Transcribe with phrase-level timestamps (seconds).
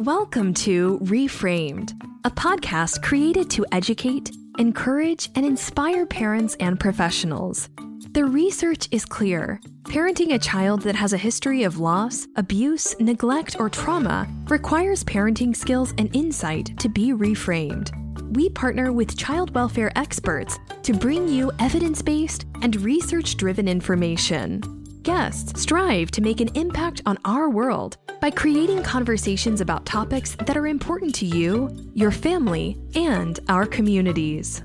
[0.00, 1.92] Welcome to Reframed,
[2.24, 7.68] a podcast created to educate, encourage, and inspire parents and professionals.
[8.12, 9.60] The research is clear.
[9.82, 15.54] Parenting a child that has a history of loss, abuse, neglect, or trauma requires parenting
[15.54, 17.90] skills and insight to be reframed.
[18.34, 24.79] We partner with child welfare experts to bring you evidence based and research driven information.
[25.10, 30.56] Guests strive to make an impact on our world by creating conversations about topics that
[30.56, 34.62] are important to you, your family, and our communities.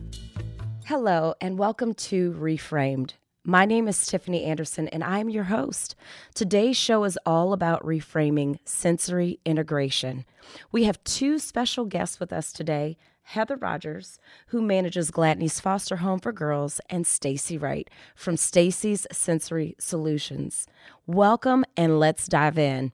[0.86, 3.14] Hello, and welcome to Reframed.
[3.44, 5.96] My name is Tiffany Anderson, and I'm your host.
[6.36, 10.26] Today's show is all about reframing sensory integration.
[10.72, 16.20] We have two special guests with us today Heather Rogers, who manages Gladney's foster home
[16.20, 20.68] for girls, and Stacy Wright from Stacy's Sensory Solutions.
[21.08, 22.92] Welcome and let's dive in.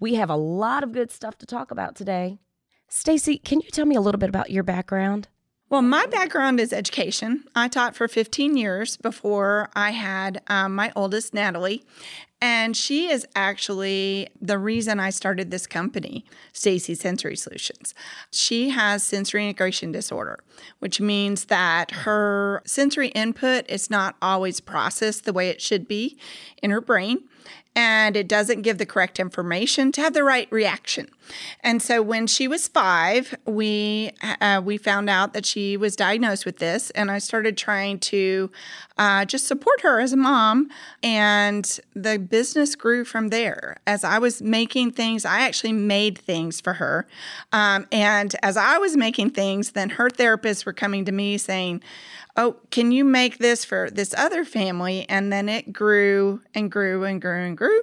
[0.00, 2.40] We have a lot of good stuff to talk about today.
[2.88, 5.28] Stacy, can you tell me a little bit about your background?
[5.68, 7.44] Well, my background is education.
[7.54, 11.84] I taught for 15 years before I had um, my oldest, Natalie.
[12.42, 17.94] And she is actually the reason I started this company, Stacy Sensory Solutions.
[18.30, 20.38] She has sensory integration disorder,
[20.78, 26.16] which means that her sensory input is not always processed the way it should be
[26.62, 27.24] in her brain
[27.76, 31.08] and it doesn't give the correct information to have the right reaction.
[31.60, 36.44] And so when she was five, we uh, we found out that she was diagnosed
[36.44, 38.50] with this, and I started trying to
[38.98, 40.68] uh, just support her as a mom.
[41.02, 43.76] And the business grew from there.
[43.86, 47.06] As I was making things, I actually made things for her.
[47.52, 51.82] Um, and as I was making things, then her therapists were coming to me saying,
[52.36, 55.04] oh, can you make this for this other family?
[55.08, 57.82] And then it grew and grew and grew and grew.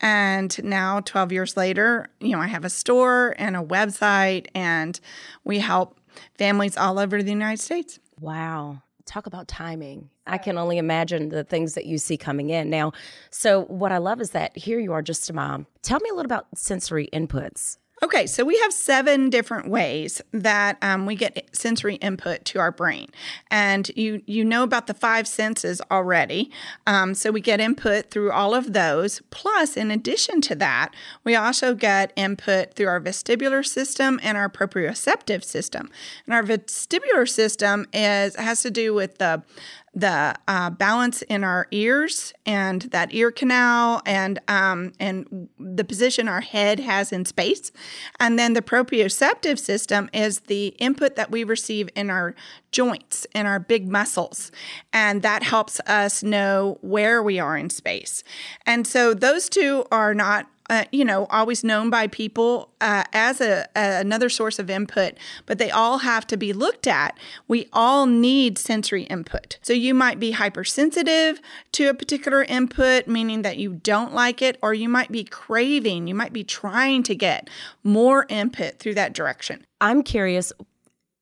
[0.00, 4.98] And now, 12 years later, you know, I have a store and a website, and
[5.44, 5.98] we help
[6.36, 7.98] families all over the United States.
[8.20, 8.82] Wow.
[9.06, 10.10] Talk about timing.
[10.26, 12.70] I can only imagine the things that you see coming in.
[12.70, 12.92] Now,
[13.30, 15.66] so what I love is that here you are just a mom.
[15.82, 17.76] Tell me a little about sensory inputs.
[18.04, 22.70] Okay, so we have seven different ways that um, we get sensory input to our
[22.70, 23.08] brain,
[23.50, 26.50] and you you know about the five senses already.
[26.86, 29.22] Um, so we get input through all of those.
[29.30, 30.94] Plus, in addition to that,
[31.24, 35.88] we also get input through our vestibular system and our proprioceptive system.
[36.26, 39.42] And our vestibular system is has to do with the
[39.94, 46.28] the uh, balance in our ears and that ear canal and um, and the position
[46.28, 47.70] our head has in space.
[48.18, 52.34] And then the proprioceptive system is the input that we receive in our
[52.72, 54.50] joints and our big muscles.
[54.92, 58.24] And that helps us know where we are in space.
[58.66, 63.40] And so those two are not uh, you know, always known by people uh, as
[63.40, 65.14] a, a, another source of input,
[65.46, 67.18] but they all have to be looked at.
[67.48, 69.58] We all need sensory input.
[69.62, 71.40] So you might be hypersensitive
[71.72, 76.06] to a particular input, meaning that you don't like it, or you might be craving,
[76.06, 77.50] you might be trying to get
[77.82, 79.66] more input through that direction.
[79.80, 80.52] I'm curious,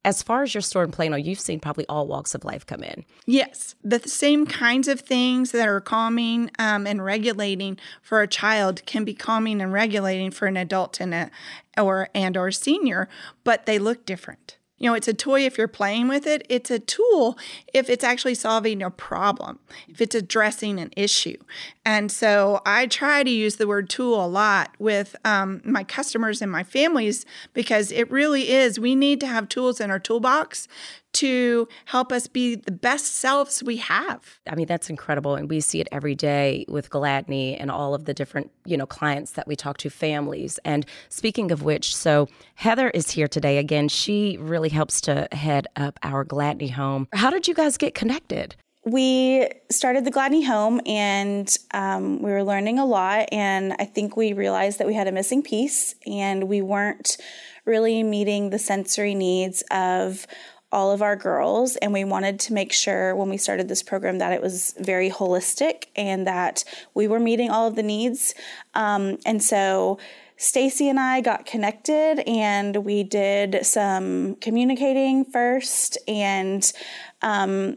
[0.04, 2.82] as far as your store in Plano, you've seen probably all walks of life come
[2.82, 3.04] in.
[3.24, 8.84] Yes, the same kinds of things that are calming um, and regulating for a child
[8.86, 11.30] can be calming and regulating for an adult and a
[11.78, 13.08] or and or senior,
[13.44, 14.56] but they look different.
[14.82, 17.38] You know, it's a toy if you're playing with it, it's a tool
[17.72, 21.36] if it's actually solving a problem, if it's addressing an issue.
[21.84, 26.42] And so I try to use the word tool a lot with um, my customers
[26.42, 30.66] and my families because it really is, we need to have tools in our toolbox
[31.14, 34.40] to help us be the best selves we have.
[34.48, 35.34] I mean, that's incredible.
[35.34, 38.86] And we see it every day with Gladney and all of the different, you know,
[38.86, 40.58] clients that we talk to, families.
[40.64, 43.58] And speaking of which, so Heather is here today.
[43.58, 47.08] Again, she really helps to head up our Gladney home.
[47.12, 48.56] How did you guys get connected?
[48.84, 53.28] we started the Gladney home and um, we were learning a lot.
[53.30, 57.16] And I think we realized that we had a missing piece and we weren't
[57.64, 60.26] really meeting the sensory needs of
[60.72, 64.18] all of our girls and we wanted to make sure when we started this program
[64.18, 66.64] that it was very holistic and that
[66.94, 68.34] we were meeting all of the needs.
[68.74, 69.98] Um, and so
[70.38, 76.72] stacy and i got connected and we did some communicating first and
[77.20, 77.76] um,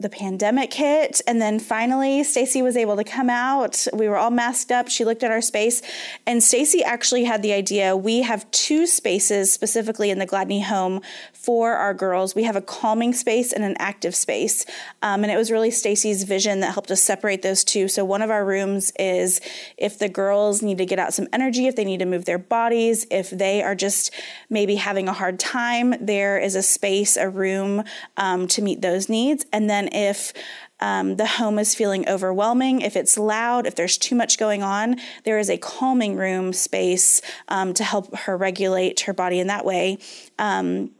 [0.00, 3.84] the pandemic hit and then finally Stacy was able to come out.
[3.92, 4.88] We were all masked up.
[4.88, 5.82] She looked at our space
[6.24, 7.96] and Stacy actually had the idea.
[7.96, 11.00] We have two spaces specifically in the Gladney home
[11.32, 12.36] for our girls.
[12.36, 14.64] We have a calming space and an active space.
[15.02, 17.88] Um, and it was really Stacy's vision that helped us separate those two.
[17.88, 19.40] So one of our rooms is
[19.76, 22.38] if the girls need to get out some energy, if they need to move their
[22.38, 24.12] bodies, if they are just
[24.48, 27.82] maybe having a hard time, there is a space, a room
[28.16, 29.44] um, to meet those needs.
[29.52, 30.32] And then if
[30.80, 34.96] um, the home is feeling overwhelming, if it's loud, if there's too much going on,
[35.24, 39.64] there is a calming room space um, to help her regulate her body in that
[39.64, 39.98] way.
[40.38, 40.90] Um,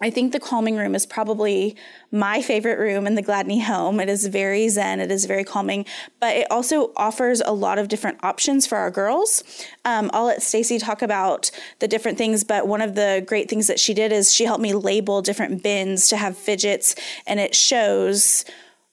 [0.00, 1.76] I think the calming room is probably
[2.10, 4.00] my favorite room in the Gladney home.
[4.00, 5.86] It is very zen, it is very calming,
[6.18, 9.44] but it also offers a lot of different options for our girls.
[9.84, 13.68] Um, I'll let Stacy talk about the different things, but one of the great things
[13.68, 17.54] that she did is she helped me label different bins to have fidgets, and it
[17.54, 18.44] shows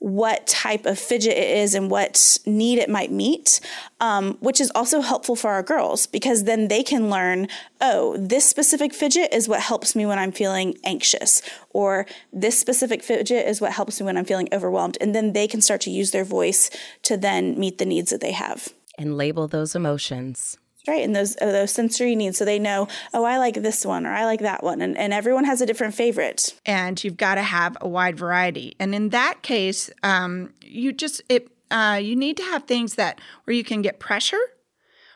[0.02, 3.60] what type of fidget it is and what need it might meet,
[4.00, 7.48] um, which is also helpful for our girls because then they can learn
[7.82, 13.04] oh, this specific fidget is what helps me when I'm feeling anxious, or this specific
[13.04, 14.98] fidget is what helps me when I'm feeling overwhelmed.
[15.00, 16.72] And then they can start to use their voice
[17.04, 18.70] to then meet the needs that they have.
[18.98, 20.58] And label those emotions
[20.88, 24.06] right and those uh, those sensory needs so they know oh i like this one
[24.06, 27.36] or i like that one and, and everyone has a different favorite and you've got
[27.36, 32.18] to have a wide variety and in that case um, you just it uh, you
[32.18, 34.42] need to have things that where you can get pressure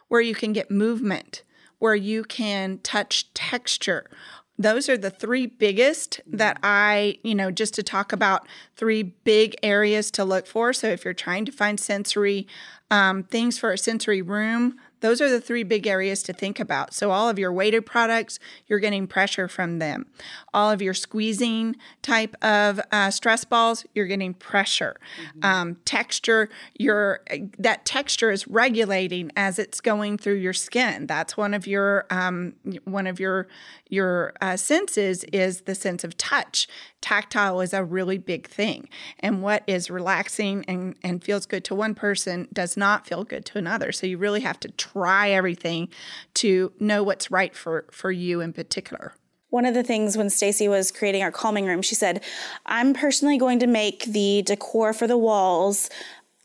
[0.08, 1.44] where you can get movement
[1.80, 4.10] where you can touch texture
[4.58, 8.48] those are the three biggest that I, you know, just to talk about
[8.78, 10.72] three big areas to look for.
[10.72, 12.48] So if you're trying to find sensory
[12.90, 16.94] um, things for a sensory room, those are the three big areas to think about.
[16.94, 20.06] So, all of your weighted products, you're getting pressure from them.
[20.54, 24.98] All of your squeezing type of uh, stress balls, you're getting pressure.
[25.22, 25.46] Mm-hmm.
[25.46, 27.22] Um, texture, your
[27.58, 31.08] that texture is regulating as it's going through your skin.
[31.08, 32.54] That's one of your um,
[32.84, 33.48] one of your
[33.90, 36.68] your uh, senses is the sense of touch.
[37.06, 41.76] Tactile is a really big thing, and what is relaxing and and feels good to
[41.76, 43.92] one person does not feel good to another.
[43.92, 45.90] So you really have to try everything
[46.34, 49.14] to know what's right for for you in particular.
[49.52, 52.24] One of the things when Stacy was creating our calming room, she said,
[52.66, 55.92] "I'm personally going to make the decor for the walls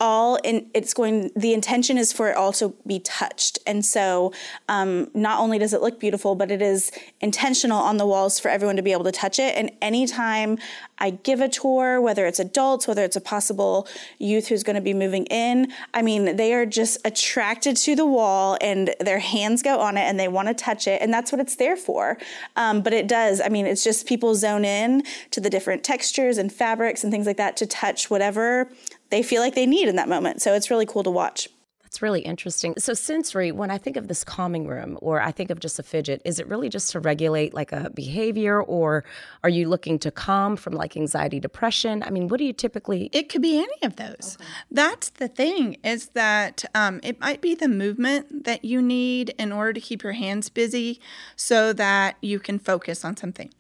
[0.01, 3.59] all in it's going the intention is for it also be touched.
[3.67, 4.33] And so
[4.69, 8.49] um, not only does it look beautiful but it is intentional on the walls for
[8.49, 9.57] everyone to be able to touch it.
[9.57, 10.59] And anytime
[11.03, 13.89] i give a tour whether it's adults whether it's a possible
[14.19, 18.05] youth who's going to be moving in i mean they are just attracted to the
[18.05, 21.01] wall and their hands go on it and they want to touch it.
[21.01, 22.19] And that's what it's there for.
[22.57, 26.39] Um, but it does i mean it's just people zone in to the different textures
[26.39, 28.71] and fabrics and things like that to touch whatever
[29.11, 30.43] they feel like they need in that moment.
[30.43, 31.49] So it's really cool to watch.
[31.91, 32.75] That's really interesting.
[32.79, 35.83] So, sensory, when I think of this calming room or I think of just a
[35.83, 39.03] fidget, is it really just to regulate like a behavior or
[39.43, 42.05] are you looking to calm from like anxiety, depression?
[42.05, 43.11] I mean, what do you typically?
[43.13, 44.39] It could be any of those.
[44.41, 44.49] Okay.
[44.71, 49.51] That's the thing is that um, it might be the movement that you need in
[49.51, 51.01] order to keep your hands busy
[51.35, 53.51] so that you can focus on something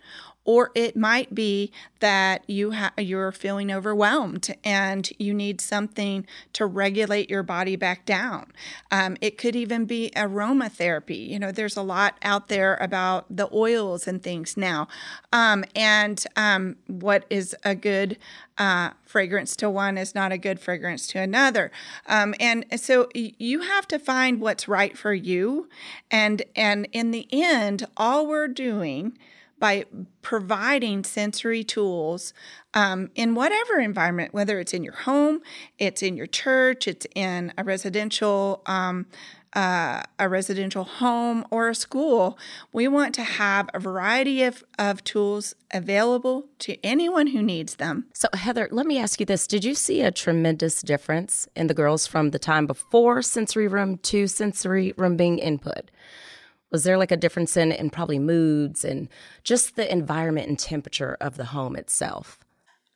[0.44, 1.70] or it might be
[2.00, 8.06] that you ha- you're feeling overwhelmed and you need something to regulate your body back
[8.06, 8.50] down.
[8.90, 11.28] Um, it could even be aromatherapy.
[11.28, 14.88] You know, there's a lot out there about the oils and things now,
[15.32, 18.16] um, and um, what is a good
[18.56, 21.70] uh, fragrance to one is not a good fragrance to another.
[22.06, 25.68] Um, and so you have to find what's right for you.
[26.10, 29.16] And and in the end, all we're doing
[29.60, 29.84] by
[30.22, 32.32] providing sensory tools
[32.74, 35.40] um, in whatever environment, whether it's in your home,
[35.78, 38.62] it's in your church, it's in a residential.
[38.66, 39.06] Um,
[39.52, 42.38] uh, a residential home or a school,
[42.72, 48.06] we want to have a variety of, of tools available to anyone who needs them.
[48.14, 51.74] So, Heather, let me ask you this Did you see a tremendous difference in the
[51.74, 55.90] girls from the time before sensory room to sensory room being input?
[56.70, 59.08] Was there like a difference in, in probably moods and
[59.42, 62.38] just the environment and temperature of the home itself?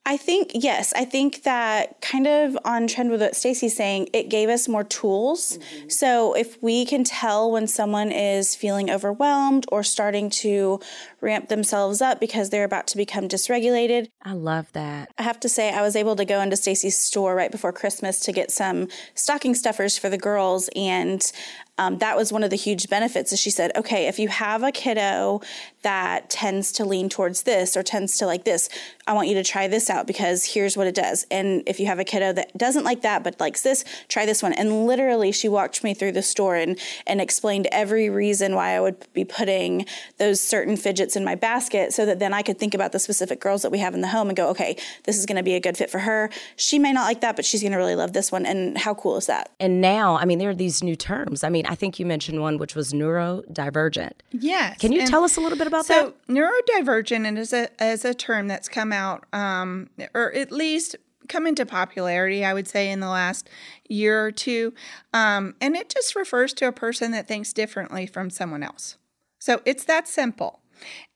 [0.06, 0.92] I think yes.
[0.94, 4.84] I think that kind of on trend with what Stacy's saying, it gave us more
[4.84, 5.56] tools.
[5.56, 5.88] Mm-hmm.
[5.88, 10.80] So if we can tell when someone is feeling overwhelmed or starting to
[11.22, 14.08] ramp themselves up because they're about to become dysregulated.
[14.22, 15.10] I love that.
[15.16, 18.20] I have to say I was able to go into Stacy's store right before Christmas
[18.20, 21.32] to get some stocking stuffers for the girls and
[21.78, 23.32] um, that was one of the huge benefits.
[23.32, 25.40] Is she said, okay, if you have a kiddo
[25.82, 28.68] that tends to lean towards this or tends to like this,
[29.06, 31.26] I want you to try this out because here's what it does.
[31.30, 34.42] And if you have a kiddo that doesn't like that but likes this, try this
[34.42, 34.52] one.
[34.52, 38.80] And literally, she walked me through the store and and explained every reason why I
[38.80, 39.86] would be putting
[40.18, 43.40] those certain fidgets in my basket, so that then I could think about the specific
[43.40, 45.54] girls that we have in the home and go, okay, this is going to be
[45.54, 46.30] a good fit for her.
[46.56, 48.46] She may not like that, but she's going to really love this one.
[48.46, 49.50] And how cool is that?
[49.60, 51.44] And now, I mean, there are these new terms.
[51.44, 54.12] I mean, I think you mentioned one which was neurodivergent.
[54.32, 54.78] Yes.
[54.78, 56.14] Can you and tell us a little bit about so that?
[56.26, 60.96] So, neurodivergent is a is a term that's come out, um, or at least
[61.28, 63.48] come into popularity, I would say, in the last
[63.88, 64.74] year or two,
[65.12, 68.96] um, and it just refers to a person that thinks differently from someone else.
[69.38, 70.60] So it's that simple,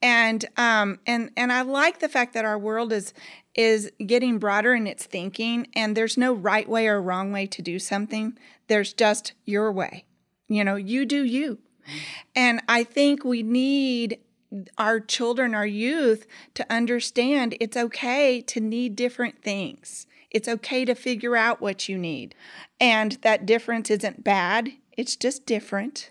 [0.02, 3.12] and um, and and I like the fact that our world is
[3.54, 7.62] is getting broader in its thinking, and there's no right way or wrong way to
[7.62, 8.38] do something.
[8.68, 10.04] There's just your way.
[10.48, 11.58] You know, you do you.
[12.34, 14.18] And I think we need
[14.78, 20.06] our children, our youth, to understand it's okay to need different things.
[20.30, 22.34] It's okay to figure out what you need.
[22.80, 26.10] And that difference isn't bad, it's just different.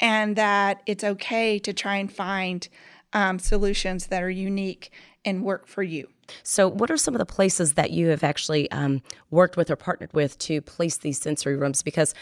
[0.00, 2.68] And that it's okay to try and find
[3.12, 4.90] um, solutions that are unique
[5.24, 6.08] and work for you.
[6.42, 9.76] So, what are some of the places that you have actually um, worked with or
[9.76, 11.82] partnered with to place these sensory rooms?
[11.82, 12.14] Because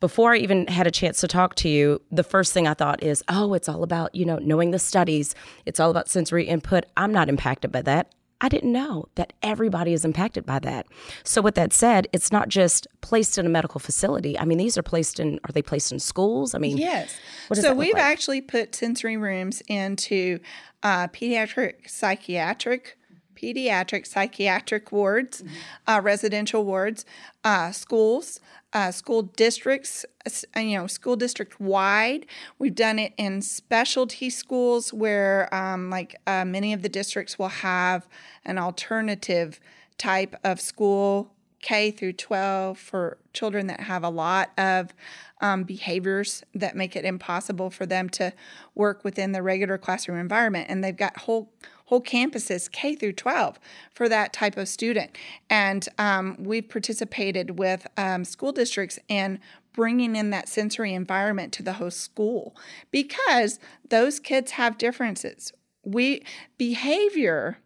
[0.00, 3.02] before I even had a chance to talk to you, the first thing I thought
[3.02, 5.34] is, oh, it's all about, you know, knowing the studies.
[5.66, 6.84] It's all about sensory input.
[6.96, 8.12] I'm not impacted by that.
[8.40, 10.86] I didn't know that everybody is impacted by that.
[11.24, 14.38] So, with that said, it's not just placed in a medical facility.
[14.38, 16.54] I mean, these are placed in, are they placed in schools?
[16.54, 17.18] I mean, yes.
[17.52, 18.02] So, we've like?
[18.02, 20.38] actually put sensory rooms into
[20.84, 22.97] uh, pediatric psychiatric.
[23.40, 25.44] Pediatric psychiatric wards,
[25.86, 27.04] uh, residential wards,
[27.44, 28.40] uh, schools,
[28.72, 32.26] uh, school districts, uh, you know, school district wide.
[32.58, 37.48] We've done it in specialty schools where, um, like, uh, many of the districts will
[37.48, 38.08] have
[38.44, 39.60] an alternative
[39.96, 44.94] type of school K through 12 for children that have a lot of
[45.40, 48.32] um, behaviors that make it impossible for them to
[48.74, 50.66] work within the regular classroom environment.
[50.68, 51.52] And they've got whole
[51.86, 53.58] whole campuses K through 12
[53.94, 55.16] for that type of student.
[55.48, 59.40] And um, we've participated with um, school districts in
[59.72, 62.54] bringing in that sensory environment to the host school
[62.90, 65.52] because those kids have differences.
[65.82, 66.24] We
[66.58, 67.58] behavior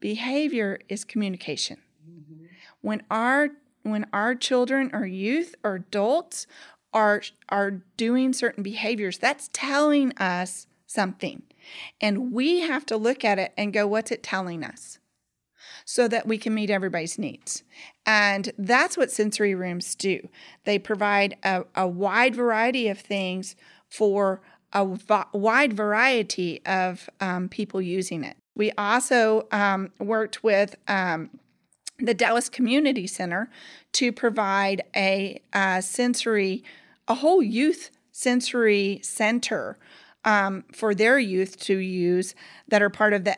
[0.00, 1.78] behavior is communication
[2.86, 3.48] when our
[3.82, 6.46] when our children or youth or adults
[6.92, 11.42] are are doing certain behaviors that's telling us something.
[12.00, 15.00] And we have to look at it and go what's it telling us?
[15.84, 17.64] So that we can meet everybody's needs.
[18.06, 20.28] And that's what sensory rooms do.
[20.62, 23.56] They provide a, a wide variety of things
[23.88, 24.40] for
[24.72, 24.84] a
[25.32, 28.36] wide variety of um, people using it.
[28.54, 31.30] We also um, worked with um,
[31.98, 33.50] the Dallas Community Center
[33.92, 36.62] to provide a uh, sensory,
[37.08, 39.78] a whole youth sensory center
[40.24, 42.34] um, for their youth to use
[42.68, 43.34] that are part of the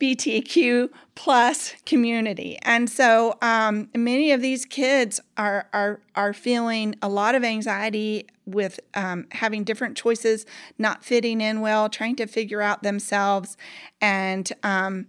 [0.00, 2.58] LGBTQ plus community.
[2.62, 8.26] And so um, many of these kids are, are, are feeling a lot of anxiety
[8.44, 10.46] with um, having different choices,
[10.78, 13.56] not fitting in well, trying to figure out themselves,
[14.00, 15.06] and um,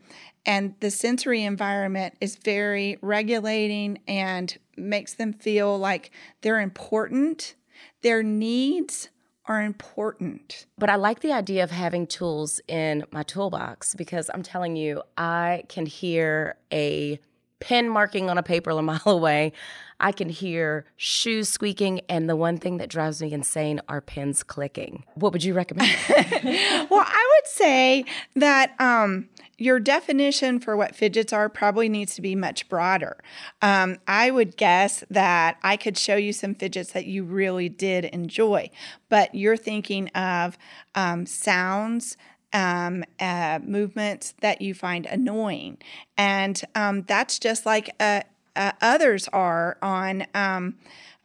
[0.48, 6.10] and the sensory environment is very regulating and makes them feel like
[6.42, 7.54] they're important.
[8.02, 9.10] Their needs
[9.46, 10.66] are important.
[10.78, 15.04] But I like the idea of having tools in my toolbox because I'm telling you,
[15.18, 17.20] I can hear a
[17.60, 19.52] pen marking on a paper a mile away.
[20.00, 24.44] I can hear shoes squeaking, and the one thing that drives me insane are pens
[24.44, 25.04] clicking.
[25.16, 25.90] What would you recommend?
[26.10, 29.28] well, I would say that um,
[29.58, 33.18] your definition for what fidgets are probably needs to be much broader.
[33.62, 38.06] Um, I would guess that I could show you some fidgets that you really did
[38.06, 38.70] enjoy,
[39.10, 40.58] but you're thinking of
[40.96, 42.18] um, sounds.
[42.54, 45.80] Um, uh, movements that you find annoying,
[46.18, 48.22] and um, that's just like uh,
[48.56, 50.26] uh, others are on.
[50.34, 50.76] Um,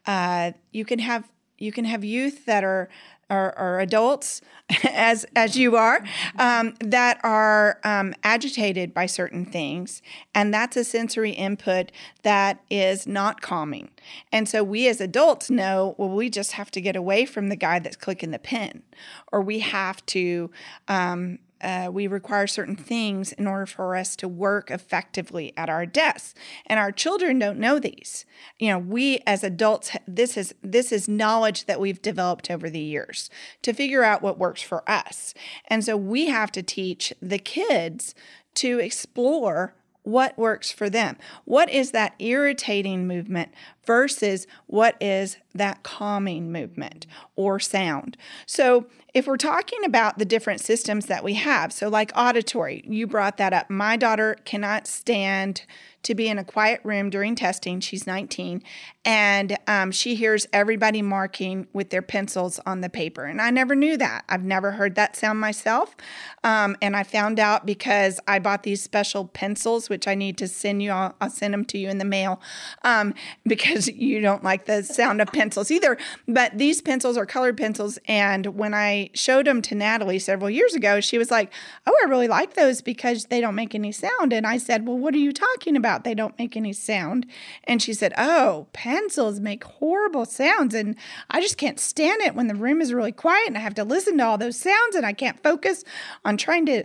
[0.05, 1.31] uh, you can have
[1.63, 2.89] you can have youth that are
[3.33, 4.41] are, adults,
[4.91, 6.05] as as you are,
[6.39, 10.03] um, that are um, agitated by certain things,
[10.35, 11.91] and that's a sensory input
[12.23, 13.91] that is not calming.
[14.31, 17.57] And so we as adults know, well, we just have to get away from the
[17.57, 18.83] guy that's clicking the pen,
[19.31, 20.51] or we have to.
[20.89, 25.87] Um, uh, we require certain things in order for us to work effectively at our
[25.87, 26.35] desks,
[26.67, 28.25] and our children don't know these.
[28.59, 32.81] You know, we as adults, this is this is knowledge that we've developed over the
[32.81, 33.31] years
[33.63, 35.35] to figure out what works for us,
[35.69, 38.15] and so we have to teach the kids
[38.55, 41.17] to explore what works for them.
[41.45, 43.53] What is that irritating movement
[43.85, 47.07] versus what is that calming movement
[47.37, 48.17] or sound?
[48.47, 53.07] So, if we're talking about the different systems that we have, so like auditory, you
[53.07, 53.69] brought that up.
[53.69, 55.67] My daughter cannot stand
[56.03, 57.81] to be in a quiet room during testing.
[57.81, 58.63] She's 19,
[59.05, 63.25] and um, she hears everybody marking with their pencils on the paper.
[63.25, 64.25] And I never knew that.
[64.29, 65.97] I've never heard that sound myself.
[66.45, 70.47] Um, and I found out because I bought these special pencils, which I need to
[70.47, 70.93] send you.
[70.93, 72.41] I'll, I'll send them to you in the mail
[72.85, 75.99] um, because you don't like the sound of pencils either.
[76.29, 77.99] But these pencils are colored pencils.
[78.07, 81.53] And when I showed them to Natalie several years ago, she was like,
[81.87, 84.33] Oh, I really like those because they don't make any sound.
[84.33, 86.05] And I said, Well, what are you talking about?
[86.05, 87.27] They don't make any sound.
[87.65, 88.92] And she said, Oh, pencils
[89.41, 90.75] make horrible sounds.
[90.75, 90.97] And
[91.31, 93.85] I just can't stand it when the room is really quiet and I have to
[93.85, 95.85] listen to all those sounds and I can't focus
[96.25, 96.85] on trying to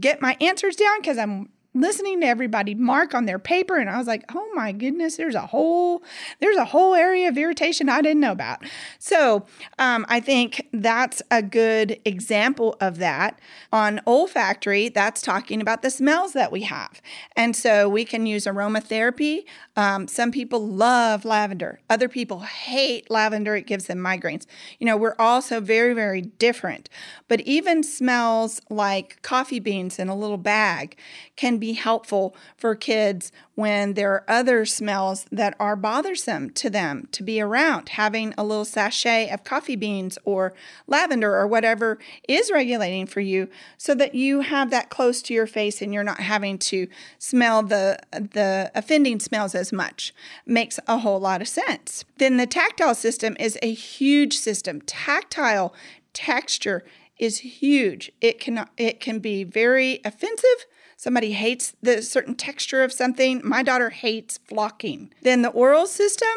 [0.00, 3.98] get my answers down because I'm listening to everybody mark on their paper and I
[3.98, 6.02] was like, "Oh my goodness, there's a whole
[6.40, 8.64] there's a whole area of irritation I didn't know about."
[8.98, 9.46] So,
[9.78, 13.38] um, I think that's a good example of that.
[13.72, 17.00] On olfactory, that's talking about the smells that we have.
[17.36, 19.44] And so we can use aromatherapy.
[19.76, 21.80] Um, some people love lavender.
[21.88, 23.56] Other people hate lavender.
[23.56, 24.46] It gives them migraines.
[24.78, 26.88] You know, we're all so very, very different.
[27.28, 30.96] But even smells like coffee beans in a little bag
[31.36, 37.06] can be helpful for kids when there are other smells that are bothersome to them
[37.12, 37.90] to be around.
[37.90, 40.54] Having a little sachet of coffee beans or
[40.88, 45.46] lavender or whatever is regulating for you so that you have that close to your
[45.46, 46.88] face and you're not having to
[47.20, 50.12] smell the the offending smells as much.
[50.44, 52.04] Makes a whole lot of sense.
[52.18, 54.80] Then the tactile system is a huge system.
[54.80, 55.72] Tactile
[56.12, 56.82] texture
[57.22, 58.10] is huge.
[58.20, 60.66] It can it can be very offensive
[61.02, 63.40] Somebody hates the certain texture of something.
[63.42, 65.12] My daughter hates flocking.
[65.22, 66.28] Then the oral system,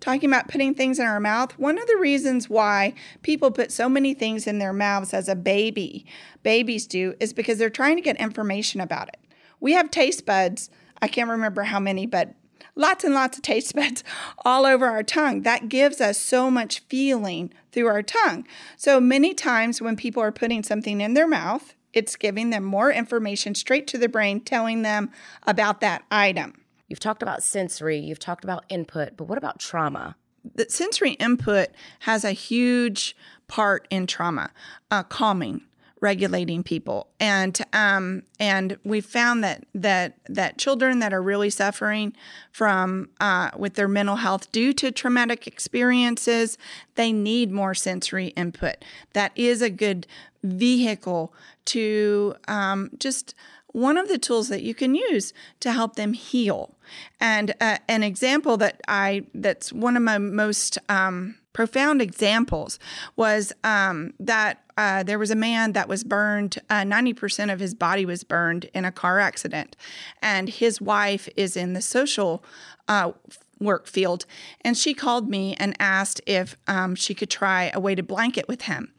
[0.00, 3.86] talking about putting things in our mouth, one of the reasons why people put so
[3.86, 6.06] many things in their mouths as a baby,
[6.42, 9.18] babies do, is because they're trying to get information about it.
[9.60, 10.70] We have taste buds.
[11.02, 12.32] I can't remember how many, but
[12.74, 14.02] lots and lots of taste buds
[14.42, 15.42] all over our tongue.
[15.42, 18.46] That gives us so much feeling through our tongue.
[18.78, 22.90] So many times when people are putting something in their mouth, it's giving them more
[22.90, 25.10] information straight to the brain, telling them
[25.44, 26.60] about that item.
[26.88, 30.16] You've talked about sensory, you've talked about input, but what about trauma?
[30.54, 31.68] The sensory input
[32.00, 33.16] has a huge
[33.48, 34.50] part in trauma,
[34.90, 35.62] uh, calming,
[36.04, 42.12] regulating people, and um, and we found that that that children that are really suffering
[42.52, 46.58] from uh, with their mental health due to traumatic experiences,
[46.94, 48.76] they need more sensory input.
[49.14, 50.06] That is a good
[50.42, 51.32] vehicle
[51.64, 53.34] to um, just
[53.68, 56.76] one of the tools that you can use to help them heal.
[57.18, 62.78] And uh, an example that I that's one of my most um, profound examples
[63.16, 66.58] was um, that uh, there was a man that was burned.
[66.68, 69.74] Uh, ninety percent of his body was burned in a car accident,
[70.20, 72.44] and his wife is in the social
[72.88, 73.12] uh,
[73.60, 74.26] work field.
[74.60, 78.62] And she called me and asked if um, she could try a weighted blanket with
[78.62, 78.92] him.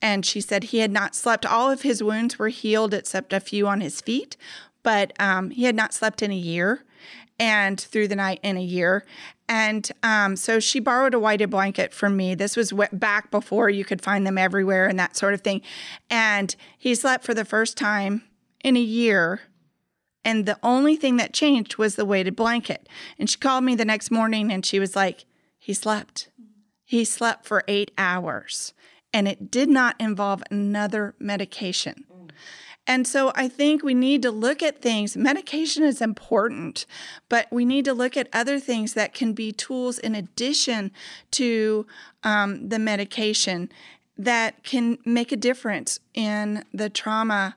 [0.00, 1.44] And she said he had not slept.
[1.46, 4.36] All of his wounds were healed except a few on his feet,
[4.82, 6.84] but um, he had not slept in a year
[7.38, 9.04] and through the night in a year.
[9.48, 12.34] And um, so she borrowed a weighted blanket from me.
[12.34, 15.62] This was back before you could find them everywhere and that sort of thing.
[16.10, 18.24] And he slept for the first time
[18.62, 19.40] in a year
[20.28, 22.86] and the only thing that changed was the weighted blanket.
[23.18, 25.24] And she called me the next morning and she was like,
[25.58, 26.28] he slept.
[26.84, 28.74] He slept for eight hours
[29.12, 32.04] and it did not involve another medication.
[32.88, 35.14] And so I think we need to look at things.
[35.14, 36.86] Medication is important,
[37.28, 40.90] but we need to look at other things that can be tools in addition
[41.32, 41.86] to
[42.24, 43.70] um, the medication
[44.16, 47.56] that can make a difference in the trauma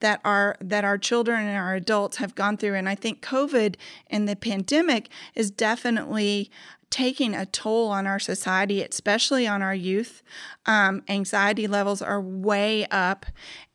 [0.00, 3.76] that our that our children and our adults have gone through and i think covid
[4.10, 6.50] and the pandemic is definitely
[6.94, 10.22] taking a toll on our society especially on our youth
[10.66, 13.26] um, anxiety levels are way up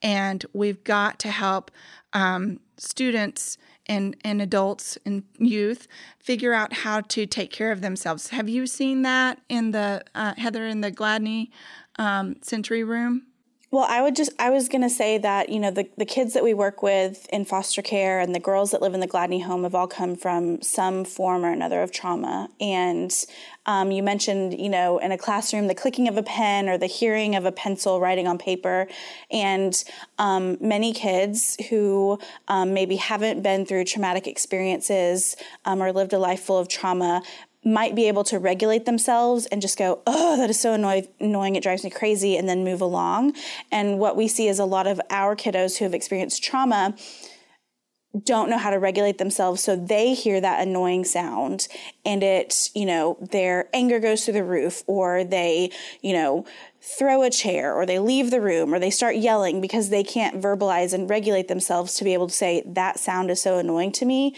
[0.02, 1.70] and we've got to help
[2.14, 3.58] um, students
[3.90, 5.88] and, and adults and youth
[6.20, 8.30] figure out how to take care of themselves.
[8.30, 11.50] Have you seen that in the uh, Heather in the Gladney
[11.98, 13.26] um, Sensory Room?
[13.72, 16.34] Well, I would just, I was going to say that, you know, the, the kids
[16.34, 19.44] that we work with in foster care and the girls that live in the Gladney
[19.44, 22.50] home have all come from some form or another of trauma.
[22.60, 23.14] And
[23.68, 26.88] um, you mentioned, you know, in a classroom, the clicking of a pen or the
[26.88, 28.88] hearing of a pencil writing on paper.
[29.30, 29.84] And
[30.18, 36.18] um, many kids who um, maybe haven't been through traumatic experiences um, or lived a
[36.18, 37.22] life full of trauma
[37.64, 41.56] might be able to regulate themselves and just go, oh, that is so annoy- annoying,
[41.56, 43.34] it drives me crazy, and then move along.
[43.72, 46.96] And what we see is a lot of our kiddos who have experienced trauma
[48.26, 51.68] don't know how to regulate themselves so they hear that annoying sound
[52.04, 55.70] and it you know their anger goes through the roof or they
[56.02, 56.44] you know
[56.82, 60.42] throw a chair or they leave the room or they start yelling because they can't
[60.42, 64.06] verbalize and regulate themselves to be able to say that sound is so annoying to
[64.06, 64.36] me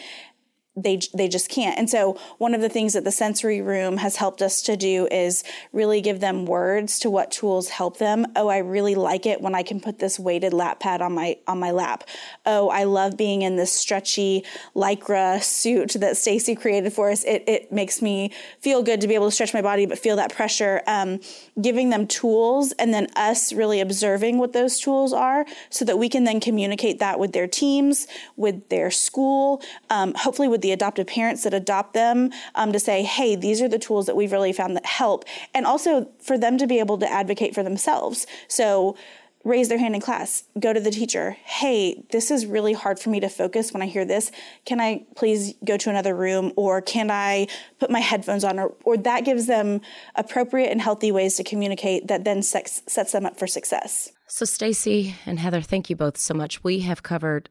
[0.76, 1.78] they they just can't.
[1.78, 5.08] And so one of the things that the sensory room has helped us to do
[5.12, 8.26] is really give them words to what tools help them.
[8.38, 11.38] Oh, I really like it when I can put this weighted lap pad on my
[11.46, 12.06] on my lap.
[12.46, 17.26] Oh, I love being in this stretchy lycra suit that Stacy created for us.
[17.26, 18.32] It it makes me
[18.62, 20.82] feel good to be able to stretch my body but feel that pressure.
[20.88, 21.20] Um,
[21.60, 26.08] giving them tools and then us really observing what those tools are so that we
[26.08, 28.08] can then communicate that with their teams,
[28.38, 33.04] with their school, um, hopefully with the adoptive parents that adopt them um, to say,
[33.04, 35.26] hey, these are the tools that we've really found that help.
[35.54, 38.28] And also for them to be able to advocate for themselves.
[38.48, 38.96] So,
[39.44, 41.32] raise their hand in class, go to the teacher.
[41.44, 44.32] Hey, this is really hard for me to focus when I hear this.
[44.66, 47.48] Can I please go to another room or can I
[47.80, 48.60] put my headphones on?
[48.60, 49.82] Or, or that gives them
[50.16, 54.12] appropriate and healthy ways to communicate that then sex, sets them up for success.
[54.28, 56.64] So, Stacy and Heather, thank you both so much.
[56.64, 57.50] We have covered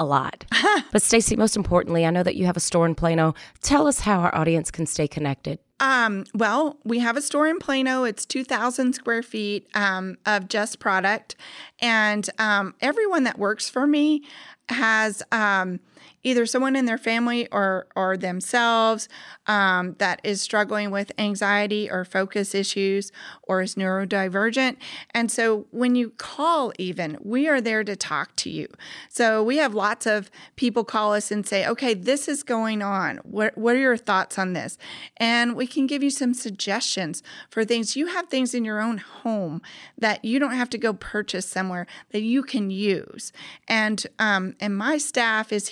[0.00, 0.46] a lot.
[0.92, 3.34] but Stacy, most importantly, I know that you have a store in Plano.
[3.60, 5.58] Tell us how our audience can stay connected.
[5.78, 8.04] Um, well, we have a store in Plano.
[8.04, 11.36] It's 2,000 square feet um, of just product.
[11.80, 14.22] And um, everyone that works for me
[14.70, 15.80] has um,
[16.22, 19.08] either someone in their family or or themselves
[19.46, 23.10] um, that is struggling with anxiety or focus issues
[23.42, 24.76] or is neurodivergent.
[25.12, 28.68] And so when you call, even we are there to talk to you.
[29.08, 33.18] So we have lots of people call us and say, "Okay, this is going on.
[33.18, 34.78] What what are your thoughts on this?"
[35.16, 37.96] And we can give you some suggestions for things.
[37.96, 39.62] You have things in your own home
[39.98, 43.32] that you don't have to go purchase somewhere that you can use.
[43.68, 45.68] And um, and my staff is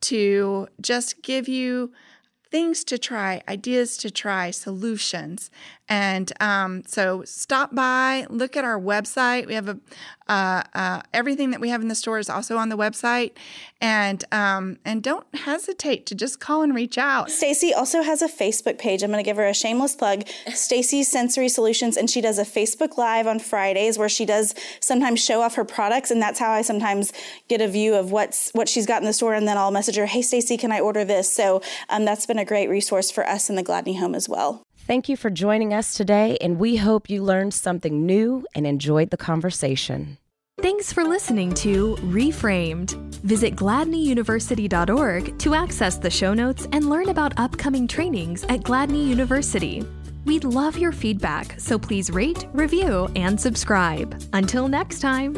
[0.00, 1.92] to just give you
[2.50, 5.50] things to try, ideas to try, solutions.
[5.88, 9.46] And um, so stop by, look at our website.
[9.46, 9.78] We have a
[10.26, 13.32] uh, uh, everything that we have in the store is also on the website,
[13.80, 17.30] and um, and don't hesitate to just call and reach out.
[17.30, 19.02] Stacy also has a Facebook page.
[19.02, 22.44] I'm going to give her a shameless plug, Stacy Sensory Solutions, and she does a
[22.44, 26.50] Facebook Live on Fridays where she does sometimes show off her products, and that's how
[26.50, 27.12] I sometimes
[27.48, 29.96] get a view of what's what she's got in the store, and then I'll message
[29.96, 31.30] her, Hey Stacy, can I order this?
[31.30, 34.64] So um, that's been a great resource for us in the Gladney home as well.
[34.86, 39.08] Thank you for joining us today, and we hope you learned something new and enjoyed
[39.08, 40.18] the conversation.
[40.60, 42.92] Thanks for listening to Reframed.
[43.22, 49.82] Visit gladneyuniversity.org to access the show notes and learn about upcoming trainings at Gladney University.
[50.26, 54.22] We'd love your feedback, so please rate, review, and subscribe.
[54.34, 55.34] Until next time.